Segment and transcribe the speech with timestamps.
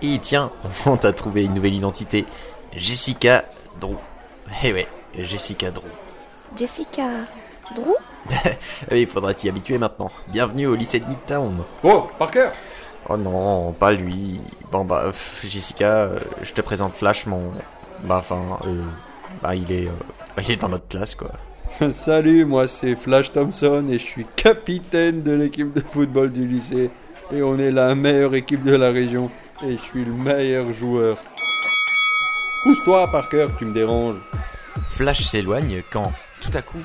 [0.00, 0.52] Et tiens,
[0.86, 2.24] on t'a trouvé une nouvelle identité.
[2.76, 3.44] Jessica
[3.80, 3.96] Drew.
[4.62, 4.86] Eh ouais,
[5.18, 5.88] Jessica Drew.
[6.56, 7.08] Jessica
[7.74, 7.96] Drew?
[8.92, 10.10] Il faudra t'y habituer maintenant.
[10.28, 11.64] Bienvenue au lycée de Midtown.
[11.82, 12.48] Oh, Parker
[13.08, 14.40] Oh non, pas lui.
[14.70, 17.50] Bon bah, pff, Jessica, euh, je te présente Flash, mon...
[18.04, 18.82] Bah enfin, euh,
[19.42, 19.88] bah il est...
[19.88, 19.92] euh,
[20.36, 21.32] bah, il est dans notre classe quoi.
[21.90, 26.90] Salut, moi c'est Flash Thompson et je suis capitaine de l'équipe de football du lycée.
[27.32, 29.30] Et on est la meilleure équipe de la région.
[29.64, 31.18] Et je suis le meilleur joueur.
[32.62, 34.20] Pousse-toi, Parker, tu me déranges.
[34.88, 36.78] Flash s'éloigne quand, tout à coup,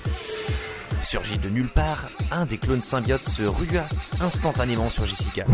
[1.03, 3.83] surgit de nulle part, un des clones symbiotes se rua
[4.19, 5.45] instantanément sur Jessica.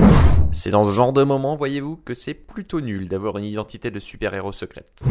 [0.54, 4.00] C'est dans ce genre de moment, voyez-vous, que c'est plutôt nul d'avoir une identité de
[4.00, 5.02] super-héros secrète.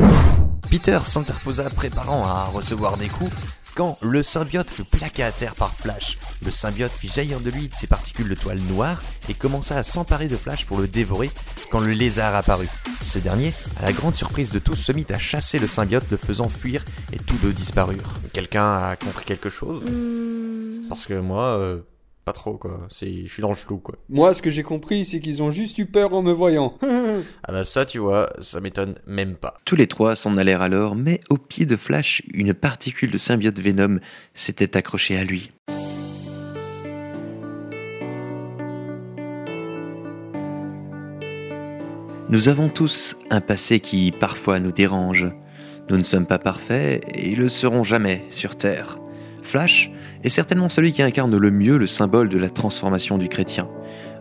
[0.70, 3.33] Peter s'interposa préparant à recevoir des coups
[3.78, 6.19] quand le symbiote fut plaqué à terre par Flash.
[6.45, 9.84] Le symbiote fit jaillir de lui de ses particules de toile noire et commença à
[9.84, 11.30] s'emparer de Flash pour le dévorer
[11.70, 12.69] quand le lézard apparut.
[13.02, 16.16] Ce dernier, à la grande surprise de tous, se mit à chasser le symbiote le
[16.16, 18.14] faisant fuir et tous deux disparurent.
[18.33, 19.81] Quelqu'un a compris quelque chose?
[19.84, 21.78] Hmm, Parce que moi, euh,
[22.29, 22.87] pas trop quoi.
[22.91, 23.95] C'est, je suis dans le flou quoi.
[24.11, 26.77] Moi, ce que j'ai compris, c'est qu'ils ont juste eu peur en me voyant.
[27.43, 29.55] Ah bah ça, tu vois, ça m'étonne même pas.
[29.65, 33.59] Tous les trois s'en allèrent alors, mais au pied de Flash, une particule de symbiote
[33.59, 33.99] Venom
[34.34, 35.51] s'était accrochée à lui.
[42.29, 45.27] Nous avons tous un passé qui parfois nous dérange.
[45.89, 48.99] Nous ne sommes pas parfaits et le serons jamais sur Terre.
[49.48, 49.91] Flash
[50.24, 53.66] est certainement celui qui incarne le mieux le symbole de la transformation du chrétien.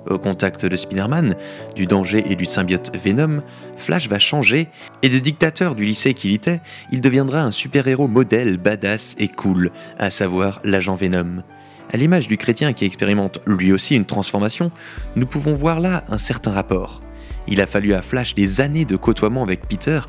[0.09, 1.36] Au contact de Spider-Man,
[1.75, 3.42] du danger et du symbiote Venom,
[3.75, 4.70] Flash va changer
[5.03, 6.61] et de dictateur du lycée qu'il était,
[6.94, 11.44] il deviendra un super-héros modèle badass et cool, à savoir l'agent Venom.
[11.92, 14.72] À l'image du chrétien qui expérimente lui aussi une transformation,
[15.17, 17.02] nous pouvons voir là un certain rapport.
[17.50, 20.00] Il a fallu à Flash des années de côtoiement avec Peter,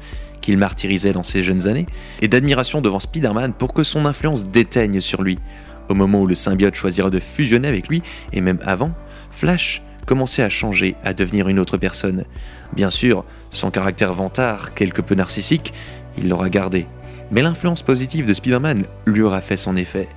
[0.57, 1.87] martyrisait dans ses jeunes années,
[2.23, 5.39] et d'admiration devant Spider-Man pour que son influence déteigne sur lui.
[5.89, 8.93] Au moment où le symbiote choisira de fusionner avec lui, et même avant,
[9.31, 12.25] Flash commençait à changer, à devenir une autre personne.
[12.75, 15.75] Bien sûr, son caractère vantard, quelque peu narcissique,
[16.17, 16.87] il l'aura gardé.
[17.31, 20.09] Mais l'influence positive de Spider-Man lui aura fait son effet.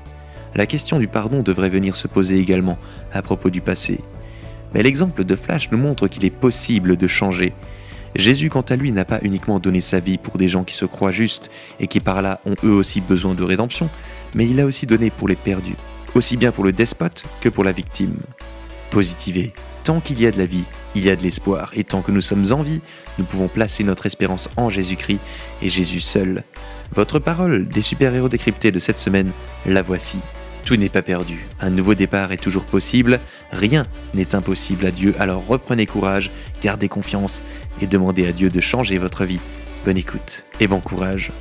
[0.56, 2.78] La question du pardon devrait venir se poser également
[3.14, 4.00] à propos du passé.
[4.74, 7.54] Mais l'exemple de Flash nous montre qu'il est possible de changer.
[8.16, 10.86] Jésus, quant à lui, n'a pas uniquement donné sa vie pour des gens qui se
[10.86, 11.50] croient justes
[11.80, 13.90] et qui par là ont eux aussi besoin de rédemption,
[14.36, 15.76] mais il a aussi donné pour les perdus,
[16.16, 18.18] aussi bien pour le despote que pour la victime.
[18.90, 19.54] Positiver.
[19.84, 22.12] Tant qu'il y a de la vie, il y a de l'espoir, et tant que
[22.12, 22.82] nous sommes en vie,
[23.18, 25.20] nous pouvons placer notre espérance en Jésus-Christ
[25.62, 26.44] et Jésus seul.
[26.94, 29.32] Votre parole des super-héros décryptés de cette semaine,
[29.66, 30.18] la voici.
[30.66, 33.20] Tout n'est pas perdu, un nouveau départ est toujours possible,
[33.52, 36.32] rien n'est impossible à Dieu, alors reprenez courage,
[36.64, 37.42] gardez confiance
[37.82, 39.40] et demandez à Dieu de changer votre vie.
[39.86, 41.32] Bonne écoute et bon courage.